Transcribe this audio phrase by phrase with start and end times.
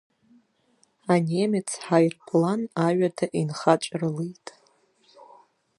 [1.13, 4.47] Анемец ҳаирплан аҩада инхаҵәрылеит.